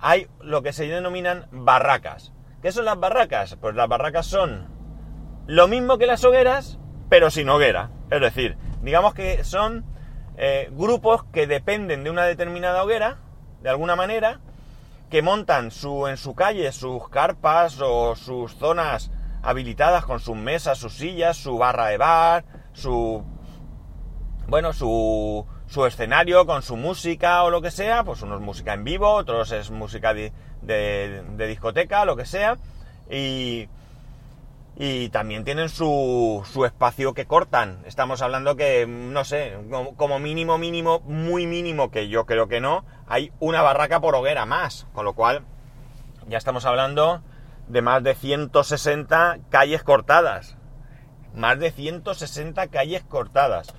hay 0.01 0.27
lo 0.41 0.63
que 0.63 0.73
se 0.73 0.87
denominan 0.87 1.47
barracas. 1.51 2.33
¿Qué 2.63 2.73
son 2.73 2.85
las 2.85 2.99
barracas? 2.99 3.57
Pues 3.61 3.75
las 3.75 3.89
barracas 3.89 4.27
son 4.27 4.69
lo 5.47 5.69
mismo 5.69 5.99
que 5.99 6.07
las 6.07 6.25
hogueras, 6.25 6.79
pero 7.09 7.31
sin 7.31 7.49
hoguera. 7.49 7.91
Es 8.11 8.21
decir, 8.21 8.57
digamos 8.83 9.15
que 9.15 9.45
son 9.45 9.85
eh, 10.45 10.69
grupos 10.73 11.23
que 11.33 11.47
dependen 11.47 12.03
de 12.03 12.11
una 12.11 12.25
determinada 12.25 12.83
hoguera, 12.83 13.19
de 13.63 13.71
alguna 13.71 13.95
manera, 13.95 14.41
que 15.09 15.23
montan 15.23 15.71
su, 15.71 16.09
en 16.09 16.17
su 16.17 16.35
calle 16.35 16.73
sus 16.73 17.09
carpas 17.11 17.81
o 17.81 18.17
sus 18.17 18.57
zonas 18.57 19.13
habilitadas 19.45 20.05
con 20.05 20.19
sus 20.19 20.35
mesas, 20.35 20.79
sus 20.79 20.95
sillas, 20.95 21.37
su 21.37 21.59
barra 21.59 21.87
de 21.87 21.97
bar, 21.97 22.45
su... 22.73 23.23
bueno, 24.49 24.73
su, 24.73 25.47
su 25.69 25.87
escenario 25.87 26.45
con 26.45 26.63
su 26.63 26.77
música 26.77 27.45
o 27.45 27.51
lo 27.51 27.63
que 27.63 27.71
sea, 27.71 28.03
pues 28.03 28.23
unos 28.23 28.41
música 28.41 28.75
en 28.75 28.83
vivo, 28.83 29.11
otros 29.11 29.53
es 29.53 29.71
música 29.71 30.13
de, 30.13 30.33
discoteca, 31.39 32.05
lo 32.05 32.17
que 32.17 32.27
sea, 32.27 32.59
y, 33.09 33.69
y 34.77 35.11
también 35.11 35.45
tienen 35.45 35.69
su, 35.69 36.43
su 36.51 36.65
espacio 36.65 37.15
que 37.15 37.27
cortan. 37.27 37.83
Estamos 37.85 38.23
hablando 38.23 38.57
que, 38.57 38.87
no 38.87 39.25
sé, 39.25 39.57
como, 39.97 40.19
mínimo, 40.19 40.59
mínimo, 40.59 41.01
muy 41.01 41.47
mínimo, 41.47 41.91
que 41.91 42.09
yo 42.09 42.25
creo 42.25 42.49
que 42.49 42.61
no, 42.61 42.85
hay 43.07 43.33
una 43.39 43.63
barraca 43.63 44.01
por 44.01 44.15
hoguera 44.15 44.47
más, 44.47 44.87
con 44.93 45.05
lo 45.05 45.15
cual 45.15 45.45
ya 46.27 46.39
estamos 46.39 46.65
hablando 46.65 47.23
de 47.69 47.83
más 47.83 48.03
de 48.03 48.15
160 48.15 49.39
calles 49.51 49.83
cortadas. 49.83 50.57
Más 51.35 51.59
de 51.59 51.71
160 51.71 52.69
calles 52.69 53.05
cortadas. 53.05 53.75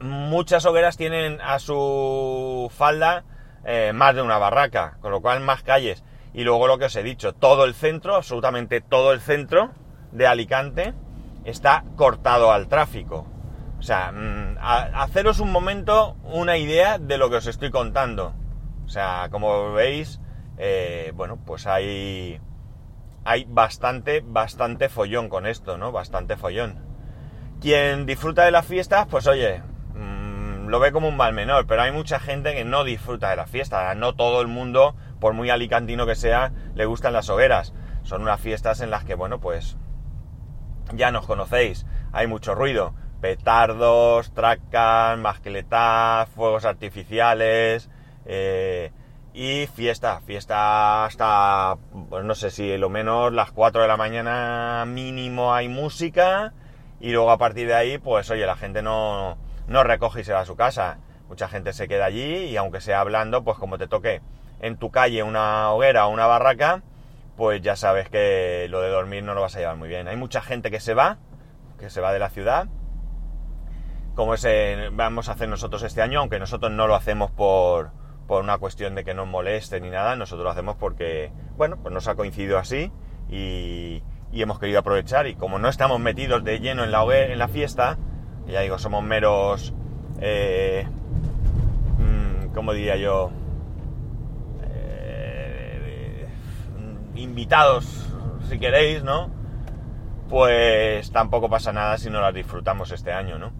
Muchas 0.00 0.64
hogueras 0.66 0.96
tienen 0.96 1.40
a 1.40 1.58
su 1.58 2.70
falda 2.74 3.24
eh, 3.64 3.92
más 3.94 4.14
de 4.14 4.22
una 4.22 4.38
barraca, 4.38 4.98
con 5.00 5.10
lo 5.12 5.20
cual 5.20 5.40
más 5.40 5.62
calles. 5.62 6.02
Y 6.34 6.44
luego 6.44 6.66
lo 6.66 6.78
que 6.78 6.86
os 6.86 6.96
he 6.96 7.02
dicho, 7.02 7.34
todo 7.34 7.64
el 7.64 7.74
centro, 7.74 8.16
absolutamente 8.16 8.80
todo 8.80 9.12
el 9.12 9.20
centro 9.20 9.72
de 10.12 10.26
Alicante 10.26 10.94
está 11.44 11.84
cortado 11.96 12.52
al 12.52 12.68
tráfico. 12.68 13.26
O 13.78 13.82
sea, 13.82 14.12
mm, 14.12 14.58
haceros 14.60 15.40
un 15.40 15.50
momento 15.50 16.16
una 16.22 16.56
idea 16.56 16.98
de 16.98 17.18
lo 17.18 17.28
que 17.30 17.36
os 17.36 17.46
estoy 17.46 17.70
contando. 17.70 18.32
O 18.86 18.88
sea, 18.88 19.28
como 19.30 19.72
veis, 19.72 20.20
eh, 20.56 21.12
bueno, 21.14 21.38
pues 21.44 21.66
hay, 21.66 22.40
hay 23.24 23.44
bastante, 23.48 24.22
bastante 24.24 24.88
follón 24.88 25.28
con 25.28 25.46
esto, 25.46 25.78
¿no? 25.78 25.92
Bastante 25.92 26.36
follón. 26.36 26.78
Quien 27.60 28.06
disfruta 28.06 28.44
de 28.44 28.50
las 28.52 28.66
fiestas, 28.66 29.06
pues 29.10 29.26
oye, 29.26 29.62
mm, 29.94 30.68
lo 30.68 30.78
ve 30.78 30.92
como 30.92 31.08
un 31.08 31.16
mal 31.16 31.32
menor, 31.32 31.66
pero 31.66 31.82
hay 31.82 31.92
mucha 31.92 32.20
gente 32.20 32.54
que 32.54 32.64
no 32.64 32.84
disfruta 32.84 33.30
de 33.30 33.36
las 33.36 33.50
fiestas. 33.50 33.96
No 33.96 34.14
todo 34.14 34.40
el 34.40 34.48
mundo 34.48 34.94
por 35.22 35.34
muy 35.34 35.50
alicantino 35.50 36.04
que 36.04 36.16
sea, 36.16 36.50
le 36.74 36.84
gustan 36.84 37.12
las 37.12 37.30
hogueras. 37.30 37.72
Son 38.02 38.22
unas 38.22 38.40
fiestas 38.40 38.80
en 38.80 38.90
las 38.90 39.04
que, 39.04 39.14
bueno, 39.14 39.38
pues 39.38 39.76
ya 40.92 41.12
nos 41.12 41.26
conocéis, 41.26 41.86
hay 42.12 42.26
mucho 42.26 42.56
ruido. 42.56 42.92
Petardos, 43.20 44.34
tracas, 44.34 45.16
masqueletas, 45.20 46.28
fuegos 46.30 46.64
artificiales 46.64 47.88
eh, 48.26 48.90
y 49.32 49.68
fiesta, 49.68 50.20
fiesta 50.22 51.04
hasta, 51.04 51.76
pues 52.10 52.24
no 52.24 52.34
sé 52.34 52.50
si 52.50 52.76
lo 52.76 52.90
menos 52.90 53.32
las 53.32 53.52
4 53.52 53.82
de 53.82 53.86
la 53.86 53.96
mañana 53.96 54.84
mínimo 54.88 55.54
hay 55.54 55.68
música 55.68 56.52
y 56.98 57.12
luego 57.12 57.30
a 57.30 57.38
partir 57.38 57.68
de 57.68 57.74
ahí, 57.74 57.98
pues 57.98 58.28
oye, 58.32 58.44
la 58.44 58.56
gente 58.56 58.82
no, 58.82 59.38
no 59.68 59.84
recoge 59.84 60.22
y 60.22 60.24
se 60.24 60.32
va 60.32 60.40
a 60.40 60.46
su 60.46 60.56
casa. 60.56 60.98
Mucha 61.28 61.46
gente 61.46 61.72
se 61.72 61.86
queda 61.86 62.06
allí 62.06 62.46
y 62.46 62.56
aunque 62.56 62.80
sea 62.80 62.98
hablando, 62.98 63.44
pues 63.44 63.56
como 63.56 63.78
te 63.78 63.86
toque 63.86 64.20
en 64.62 64.78
tu 64.78 64.90
calle 64.90 65.22
una 65.22 65.70
hoguera 65.70 66.06
o 66.06 66.10
una 66.10 66.26
barraca, 66.26 66.82
pues 67.36 67.60
ya 67.60 67.76
sabes 67.76 68.08
que 68.08 68.66
lo 68.70 68.80
de 68.80 68.88
dormir 68.88 69.22
no 69.24 69.34
lo 69.34 69.42
vas 69.42 69.56
a 69.56 69.58
llevar 69.58 69.76
muy 69.76 69.88
bien. 69.88 70.08
Hay 70.08 70.16
mucha 70.16 70.40
gente 70.40 70.70
que 70.70 70.80
se 70.80 70.94
va, 70.94 71.18
que 71.78 71.90
se 71.90 72.00
va 72.00 72.12
de 72.12 72.18
la 72.18 72.30
ciudad, 72.30 72.68
como 74.14 74.34
ese 74.34 74.90
vamos 74.92 75.28
a 75.28 75.32
hacer 75.32 75.48
nosotros 75.48 75.82
este 75.82 76.02
año, 76.02 76.20
aunque 76.20 76.38
nosotros 76.38 76.70
no 76.70 76.86
lo 76.86 76.94
hacemos 76.94 77.30
por, 77.30 77.90
por 78.26 78.42
una 78.42 78.58
cuestión 78.58 78.94
de 78.94 79.04
que 79.04 79.14
nos 79.14 79.26
moleste 79.26 79.80
ni 79.80 79.90
nada, 79.90 80.16
nosotros 80.16 80.44
lo 80.44 80.50
hacemos 80.50 80.76
porque, 80.76 81.32
bueno, 81.56 81.78
pues 81.82 81.92
nos 81.92 82.08
ha 82.08 82.14
coincidido 82.14 82.58
así 82.58 82.92
y, 83.28 84.02
hemos 84.32 84.58
querido 84.58 84.78
aprovechar 84.78 85.26
y 85.26 85.34
como 85.34 85.58
no 85.58 85.68
estamos 85.68 86.00
metidos 86.00 86.42
de 86.42 86.58
lleno 86.60 86.84
en 86.84 86.90
la, 86.90 87.04
en 87.04 87.38
la 87.38 87.48
fiesta, 87.48 87.98
ya 88.46 88.60
digo, 88.60 88.78
somos 88.78 89.02
meros, 89.02 89.74
eh, 90.20 90.86
mm, 91.98 92.54
¿cómo 92.54 92.72
diría 92.72 92.96
yo? 92.96 93.30
Invitados, 97.14 98.06
si 98.48 98.58
queréis, 98.58 99.02
¿no? 99.02 99.30
Pues 100.28 101.10
tampoco 101.12 101.50
pasa 101.50 101.72
nada 101.72 101.98
si 101.98 102.10
no 102.10 102.20
las 102.20 102.34
disfrutamos 102.34 102.90
este 102.90 103.12
año, 103.12 103.38
¿no? 103.38 103.52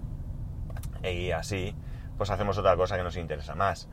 Y 1.03 1.33
así, 1.33 1.75
pues 2.17 2.31
hacemos 2.31 2.57
otra 2.59 2.77
cosa 2.77 2.97
que 2.97 3.03
nos 3.03 3.17
interesa 3.17 3.55
más. 3.55 3.89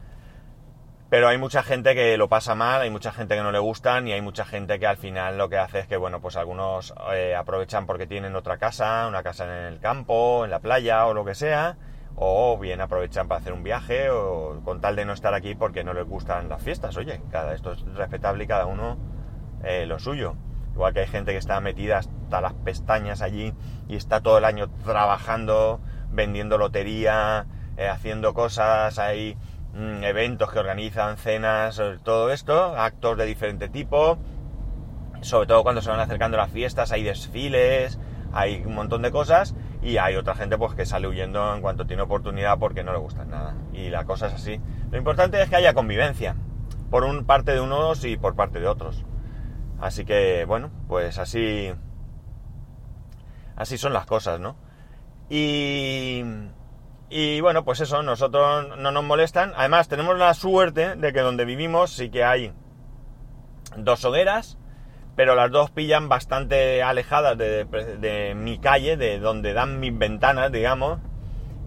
Pero 1.09 1.27
hay 1.27 1.39
mucha 1.39 1.63
gente 1.63 1.95
que 1.95 2.17
lo 2.17 2.29
pasa 2.29 2.53
mal, 2.53 2.81
hay 2.81 2.91
mucha 2.91 3.11
gente 3.11 3.35
que 3.35 3.41
no 3.41 3.51
le 3.51 3.57
gustan 3.57 4.07
y 4.07 4.13
hay 4.13 4.21
mucha 4.21 4.45
gente 4.45 4.79
que 4.79 4.85
al 4.85 4.97
final 4.97 5.39
lo 5.39 5.49
que 5.49 5.57
hace 5.57 5.79
es 5.79 5.87
que, 5.87 5.97
bueno, 5.97 6.21
pues 6.21 6.35
algunos 6.35 6.93
eh, 7.11 7.35
aprovechan 7.35 7.87
porque 7.87 8.05
tienen 8.05 8.35
otra 8.35 8.59
casa, 8.59 9.07
una 9.07 9.23
casa 9.23 9.45
en 9.45 9.73
el 9.73 9.79
campo, 9.79 10.45
en 10.45 10.51
la 10.51 10.59
playa 10.59 11.07
o 11.07 11.15
lo 11.15 11.25
que 11.25 11.33
sea, 11.33 11.77
o 12.15 12.59
bien 12.59 12.79
aprovechan 12.79 13.27
para 13.27 13.41
hacer 13.41 13.53
un 13.53 13.63
viaje 13.63 14.11
o 14.11 14.61
con 14.63 14.81
tal 14.81 14.95
de 14.95 15.05
no 15.05 15.13
estar 15.13 15.33
aquí 15.33 15.55
porque 15.55 15.83
no 15.83 15.93
les 15.95 16.05
gustan 16.05 16.47
las 16.47 16.61
fiestas. 16.61 16.95
Oye, 16.95 17.21
cada 17.31 17.55
esto 17.55 17.71
es 17.71 17.81
respetable 17.95 18.43
y 18.43 18.47
cada 18.47 18.67
uno 18.67 18.99
eh, 19.63 19.85
lo 19.85 19.99
suyo. 19.99 20.35
Igual 20.73 20.93
que 20.93 21.01
hay 21.01 21.07
gente 21.07 21.31
que 21.31 21.37
está 21.37 21.59
metida 21.59 21.97
hasta 21.97 22.41
las 22.41 22.53
pestañas 22.53 23.21
allí 23.21 23.53
y 23.87 23.95
está 23.95 24.21
todo 24.21 24.37
el 24.37 24.45
año 24.45 24.69
trabajando, 24.85 25.81
vendiendo 26.11 26.57
lotería, 26.57 27.47
eh, 27.77 27.87
haciendo 27.87 28.33
cosas, 28.33 28.99
hay 28.99 29.37
mm, 29.73 30.03
eventos 30.03 30.51
que 30.51 30.59
organizan, 30.59 31.17
cenas, 31.17 31.79
eh, 31.79 31.97
todo 32.03 32.31
esto, 32.31 32.77
actos 32.77 33.17
de 33.17 33.25
diferente 33.25 33.69
tipo. 33.69 34.17
Sobre 35.21 35.47
todo 35.47 35.63
cuando 35.63 35.81
se 35.81 35.89
van 35.89 35.99
acercando 35.99 36.37
las 36.37 36.49
fiestas, 36.49 36.91
hay 36.93 37.03
desfiles, 37.03 37.99
hay 38.31 38.63
un 38.65 38.75
montón 38.75 39.01
de 39.01 39.11
cosas 39.11 39.55
y 39.81 39.97
hay 39.97 40.15
otra 40.15 40.35
gente 40.35 40.57
pues 40.57 40.75
que 40.75 40.85
sale 40.85 41.07
huyendo 41.07 41.53
en 41.53 41.61
cuanto 41.61 41.85
tiene 41.85 42.03
oportunidad 42.03 42.57
porque 42.57 42.83
no 42.83 42.93
le 42.93 42.99
gusta 42.99 43.25
nada. 43.25 43.55
Y 43.73 43.89
la 43.89 44.05
cosa 44.05 44.27
es 44.27 44.33
así. 44.33 44.61
Lo 44.91 44.97
importante 44.97 45.41
es 45.41 45.49
que 45.49 45.55
haya 45.55 45.73
convivencia, 45.73 46.35
por 46.89 47.03
un 47.03 47.25
parte 47.25 47.51
de 47.51 47.61
unos 47.61 48.05
y 48.05 48.17
por 48.17 48.35
parte 48.35 48.59
de 48.59 48.67
otros. 48.67 49.05
Así 49.81 50.05
que, 50.05 50.45
bueno, 50.45 50.71
pues 50.87 51.17
así. 51.17 51.71
Así 53.55 53.77
son 53.77 53.93
las 53.93 54.05
cosas, 54.05 54.39
¿no? 54.39 54.55
Y. 55.29 56.23
Y 57.11 57.41
bueno, 57.41 57.65
pues 57.65 57.79
eso, 57.81 58.03
nosotros 58.03 58.77
no 58.77 58.91
nos 58.91 59.03
molestan. 59.03 59.53
Además, 59.55 59.87
tenemos 59.87 60.17
la 60.17 60.33
suerte 60.35 60.95
de 60.95 61.11
que 61.11 61.21
donde 61.21 61.43
vivimos 61.43 61.91
sí 61.91 62.11
que 62.11 62.23
hay 62.23 62.53
dos 63.75 64.05
hogueras, 64.05 64.59
pero 65.15 65.33
las 65.33 65.49
dos 65.49 65.71
pillan 65.71 66.07
bastante 66.07 66.83
alejadas 66.83 67.35
de, 67.35 68.33
mi 68.35 68.59
calle, 68.59 68.95
de 68.95 69.19
donde 69.19 69.53
dan 69.53 69.79
mis 69.79 69.97
ventanas, 69.97 70.51
digamos, 70.51 70.99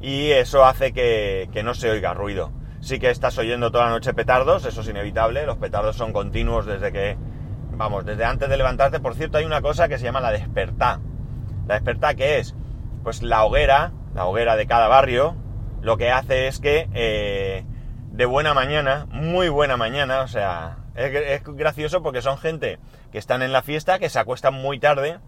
y 0.00 0.30
eso 0.30 0.64
hace 0.64 0.92
que, 0.92 1.48
que 1.52 1.64
no 1.64 1.74
se 1.74 1.90
oiga 1.90 2.14
ruido. 2.14 2.52
Sí 2.80 3.00
que 3.00 3.10
estás 3.10 3.36
oyendo 3.38 3.72
toda 3.72 3.86
la 3.86 3.90
noche 3.90 4.14
petardos, 4.14 4.64
eso 4.64 4.80
es 4.80 4.88
inevitable, 4.88 5.44
los 5.44 5.58
petardos 5.58 5.96
son 5.96 6.12
continuos 6.12 6.66
desde 6.66 6.92
que 6.92 7.16
vamos, 7.82 8.04
desde 8.04 8.24
antes 8.24 8.48
de 8.48 8.56
levantarte. 8.56 9.00
Por 9.00 9.14
cierto, 9.14 9.38
hay 9.38 9.44
una 9.44 9.60
cosa 9.60 9.88
que 9.88 9.98
se 9.98 10.04
llama 10.04 10.20
la 10.20 10.30
despertá. 10.30 11.00
La 11.66 11.74
despertá, 11.74 12.14
que 12.14 12.38
es? 12.38 12.54
Pues 13.02 13.22
la 13.22 13.44
hoguera, 13.44 13.92
la 14.14 14.26
hoguera 14.26 14.54
de 14.56 14.66
cada 14.66 14.86
barrio, 14.86 15.36
lo 15.80 15.96
que 15.96 16.12
hace 16.12 16.46
es 16.46 16.60
que 16.60 16.88
eh, 16.94 17.64
de 18.12 18.24
buena 18.24 18.54
mañana, 18.54 19.06
muy 19.10 19.48
buena 19.48 19.76
mañana, 19.76 20.20
o 20.20 20.28
sea, 20.28 20.78
es, 20.94 21.42
gracioso 21.44 22.02
porque 22.02 22.22
son 22.22 22.38
gente 22.38 22.78
que 23.10 23.18
están 23.18 23.42
en 23.42 23.52
la 23.52 23.62
fiesta, 23.62 23.98
que 23.98 24.08
se 24.08 24.20
acuestan 24.20 24.54
muy 24.54 24.78
tarde 24.78 25.18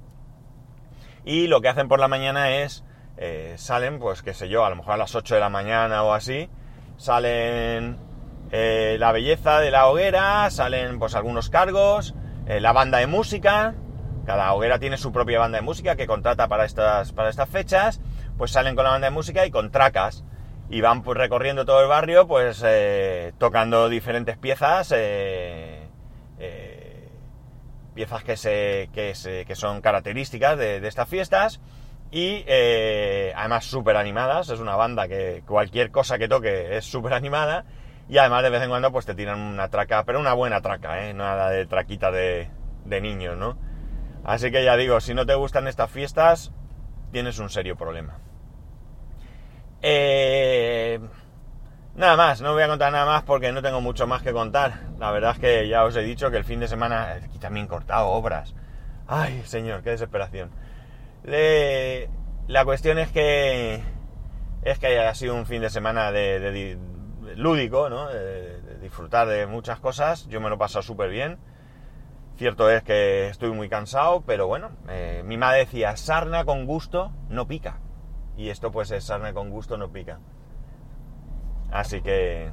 y 1.24 1.48
lo 1.48 1.60
que 1.60 1.68
hacen 1.68 1.88
por 1.88 1.98
la 1.98 2.06
mañana 2.06 2.62
es, 2.62 2.84
eh, 3.16 3.54
salen, 3.56 3.98
pues 3.98 4.22
qué 4.22 4.32
sé 4.32 4.48
yo, 4.48 4.64
a 4.64 4.70
lo 4.70 4.76
mejor 4.76 4.94
a 4.94 4.98
las 4.98 5.14
8 5.16 5.34
de 5.34 5.40
la 5.40 5.48
mañana 5.48 6.04
o 6.04 6.12
así, 6.12 6.48
salen 6.98 7.98
eh, 8.52 8.96
la 9.00 9.10
belleza 9.10 9.58
de 9.58 9.72
la 9.72 9.88
hoguera, 9.88 10.48
salen 10.50 11.00
pues 11.00 11.16
algunos 11.16 11.50
cargos, 11.50 12.14
eh, 12.46 12.60
la 12.60 12.72
banda 12.72 12.98
de 12.98 13.06
música, 13.06 13.74
cada 14.26 14.52
hoguera 14.52 14.78
tiene 14.78 14.96
su 14.96 15.12
propia 15.12 15.38
banda 15.38 15.58
de 15.58 15.62
música 15.62 15.96
que 15.96 16.06
contrata 16.06 16.48
para 16.48 16.64
estas, 16.64 17.12
para 17.12 17.30
estas 17.30 17.48
fechas, 17.48 18.00
pues 18.36 18.50
salen 18.50 18.74
con 18.74 18.84
la 18.84 18.90
banda 18.90 19.06
de 19.08 19.14
música 19.14 19.46
y 19.46 19.50
con 19.50 19.70
tracas. 19.70 20.24
Y 20.70 20.80
van 20.80 21.02
pues, 21.02 21.18
recorriendo 21.18 21.64
todo 21.64 21.82
el 21.82 21.88
barrio, 21.88 22.26
pues 22.26 22.62
eh, 22.64 23.32
tocando 23.38 23.88
diferentes 23.88 24.38
piezas, 24.38 24.92
eh, 24.96 25.88
piezas 27.94 28.24
que, 28.24 28.36
se, 28.36 28.90
que, 28.92 29.14
se, 29.14 29.44
que, 29.44 29.54
son 29.54 29.80
características 29.80 30.58
de, 30.58 30.80
de 30.80 30.88
estas 30.88 31.08
fiestas 31.08 31.60
y 32.10 32.44
además 33.36 33.66
súper 33.66 33.96
animadas. 33.96 34.48
Es 34.48 34.60
una 34.60 34.74
banda 34.74 35.06
que 35.06 35.42
cualquier 35.46 35.90
cosa 35.90 36.18
que 36.18 36.28
toque 36.28 36.76
es 36.76 36.84
súper 36.84 37.12
animada 37.12 37.64
y 38.08 38.18
además 38.18 38.42
de 38.42 38.50
vez 38.50 38.62
en 38.62 38.68
cuando 38.68 38.92
pues 38.92 39.06
te 39.06 39.14
tiran 39.14 39.40
una 39.40 39.68
traca, 39.68 40.04
pero 40.04 40.20
una 40.20 40.34
buena 40.34 40.60
traca, 40.60 41.06
¿eh? 41.06 41.14
Nada 41.14 41.50
de 41.50 41.66
traquita 41.66 42.10
de, 42.10 42.50
de 42.84 43.00
niños, 43.00 43.36
¿no? 43.36 43.56
Así 44.24 44.50
que 44.50 44.64
ya 44.64 44.76
digo, 44.76 45.00
si 45.00 45.14
no 45.14 45.26
te 45.26 45.34
gustan 45.34 45.68
estas 45.68 45.90
fiestas, 45.90 46.52
tienes 47.12 47.38
un 47.38 47.50
serio 47.50 47.76
problema. 47.76 48.18
Eh, 49.82 50.98
nada 51.94 52.16
más, 52.16 52.40
no 52.40 52.54
voy 52.54 52.62
a 52.62 52.68
contar 52.68 52.90
nada 52.90 53.04
más 53.04 53.22
porque 53.22 53.52
no 53.52 53.60
tengo 53.60 53.80
mucho 53.82 54.06
más 54.06 54.22
que 54.22 54.32
contar. 54.32 54.80
La 54.98 55.10
verdad 55.10 55.32
es 55.32 55.38
que 55.38 55.68
ya 55.68 55.84
os 55.84 55.94
he 55.96 56.02
dicho 56.02 56.30
que 56.30 56.38
el 56.38 56.44
fin 56.44 56.60
de 56.60 56.68
semana 56.68 57.20
aquí 57.22 57.38
también 57.38 57.66
cortado 57.66 58.08
obras. 58.08 58.54
Ay, 59.06 59.42
señor, 59.44 59.82
qué 59.82 59.90
desesperación. 59.90 60.50
la 61.24 62.64
cuestión 62.64 62.98
es 62.98 63.10
que 63.10 63.82
es 64.62 64.78
que 64.78 64.86
haya 64.86 65.14
sido 65.14 65.34
un 65.34 65.44
fin 65.44 65.60
de 65.60 65.68
semana 65.68 66.10
de, 66.10 66.78
lúdico, 67.36 67.88
¿no? 67.88 68.08
Disfrutar 68.80 69.26
de 69.28 69.46
muchas 69.46 69.80
cosas. 69.80 70.26
Yo 70.28 70.40
me 70.40 70.48
lo 70.48 70.56
he 70.56 70.58
pasado 70.58 70.82
súper 70.82 71.10
bien. 71.10 71.38
Cierto 72.36 72.68
es 72.68 72.82
que 72.82 73.28
estoy 73.28 73.52
muy 73.52 73.68
cansado, 73.68 74.22
pero 74.26 74.48
bueno, 74.48 74.72
eh, 74.88 75.22
mi 75.24 75.36
madre 75.36 75.60
decía, 75.60 75.96
sarna 75.96 76.44
con 76.44 76.66
gusto 76.66 77.12
no 77.28 77.46
pica. 77.46 77.78
Y 78.36 78.48
esto 78.48 78.72
pues 78.72 78.90
es 78.90 79.04
sarna 79.04 79.32
con 79.32 79.50
gusto 79.50 79.78
no 79.78 79.92
pica. 79.92 80.18
Así 81.70 82.02
que... 82.02 82.50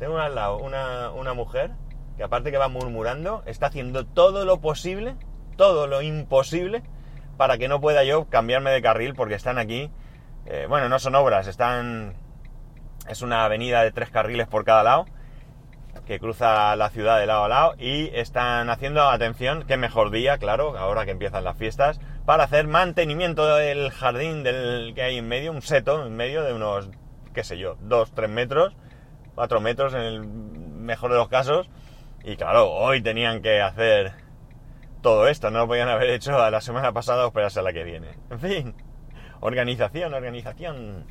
Tengo 0.00 0.18
al 0.18 0.34
lado 0.34 0.58
una, 0.58 1.10
una 1.10 1.34
mujer 1.34 1.70
que 2.16 2.24
aparte 2.24 2.50
que 2.50 2.58
va 2.58 2.66
murmurando, 2.66 3.44
está 3.46 3.66
haciendo 3.66 4.04
todo 4.04 4.44
lo 4.44 4.60
posible, 4.60 5.14
todo 5.56 5.86
lo 5.86 6.02
imposible, 6.02 6.82
para 7.36 7.58
que 7.58 7.68
no 7.68 7.80
pueda 7.80 8.02
yo 8.02 8.28
cambiarme 8.28 8.72
de 8.72 8.82
carril 8.82 9.14
porque 9.14 9.34
están 9.34 9.58
aquí. 9.58 9.92
eh, 10.46 10.66
bueno, 10.68 10.88
no 10.88 10.98
son 10.98 11.14
obras, 11.14 11.46
están... 11.46 12.14
Es 13.08 13.22
una 13.22 13.44
avenida 13.44 13.82
de 13.82 13.92
tres 13.92 14.10
carriles 14.10 14.46
por 14.46 14.64
cada 14.64 14.82
lado 14.82 15.06
que 16.06 16.18
cruza 16.18 16.74
la 16.76 16.90
ciudad 16.90 17.20
de 17.20 17.26
lado 17.26 17.44
a 17.44 17.48
lado 17.48 17.74
y 17.78 18.10
están 18.14 18.70
haciendo, 18.70 19.08
atención, 19.08 19.64
qué 19.66 19.76
mejor 19.76 20.10
día, 20.10 20.38
claro, 20.38 20.76
ahora 20.76 21.04
que 21.04 21.12
empiezan 21.12 21.44
las 21.44 21.56
fiestas, 21.56 22.00
para 22.24 22.44
hacer 22.44 22.66
mantenimiento 22.66 23.56
del 23.56 23.90
jardín 23.90 24.42
del 24.42 24.92
que 24.94 25.02
hay 25.02 25.18
en 25.18 25.28
medio, 25.28 25.52
un 25.52 25.62
seto 25.62 26.04
en 26.04 26.16
medio 26.16 26.42
de 26.42 26.54
unos, 26.54 26.90
qué 27.34 27.44
sé 27.44 27.58
yo, 27.58 27.76
dos, 27.80 28.12
tres 28.14 28.30
metros, 28.30 28.74
cuatro 29.34 29.60
metros 29.60 29.94
en 29.94 30.00
el 30.00 30.24
mejor 30.24 31.12
de 31.12 31.18
los 31.18 31.28
casos. 31.28 31.68
Y 32.24 32.36
claro, 32.36 32.70
hoy 32.70 33.02
tenían 33.02 33.42
que 33.42 33.60
hacer 33.60 34.12
todo 35.02 35.26
esto, 35.28 35.50
no 35.50 35.60
lo 35.60 35.66
podían 35.66 35.88
haber 35.88 36.10
hecho 36.10 36.40
a 36.40 36.50
la 36.50 36.60
semana 36.60 36.92
pasada 36.92 37.24
o 37.24 37.28
esperarse 37.28 37.60
a 37.60 37.62
la 37.62 37.72
que 37.72 37.84
viene. 37.84 38.08
En 38.30 38.40
fin, 38.40 38.74
organización, 39.40 40.14
organización. 40.14 41.06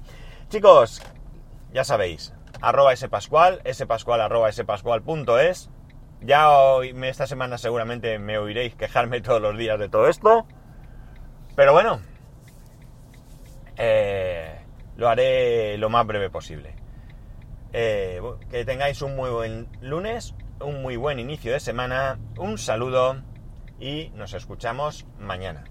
Chicos, 0.49 1.01
ya 1.73 1.83
sabéis, 1.83 2.33
arroba 2.61 2.95
spascual, 2.95 3.61
spascual 3.71 4.21
arroba 4.21 4.51
spascual.es. 4.51 5.69
Ya 6.21 6.51
hoy, 6.51 6.95
esta 7.03 7.25
semana 7.25 7.57
seguramente 7.57 8.19
me 8.19 8.37
oiréis 8.37 8.75
quejarme 8.75 9.21
todos 9.21 9.41
los 9.41 9.57
días 9.57 9.79
de 9.79 9.89
todo 9.89 10.07
esto. 10.07 10.45
Pero 11.55 11.73
bueno, 11.73 11.99
eh, 13.77 14.61
lo 14.95 15.09
haré 15.09 15.77
lo 15.77 15.89
más 15.89 16.05
breve 16.05 16.29
posible. 16.29 16.75
Eh, 17.73 18.21
que 18.49 18.65
tengáis 18.65 19.01
un 19.01 19.15
muy 19.15 19.29
buen 19.29 19.67
lunes, 19.81 20.35
un 20.59 20.81
muy 20.81 20.97
buen 20.97 21.19
inicio 21.19 21.53
de 21.53 21.59
semana, 21.59 22.19
un 22.37 22.57
saludo 22.57 23.21
y 23.79 24.09
nos 24.15 24.33
escuchamos 24.33 25.05
mañana. 25.17 25.63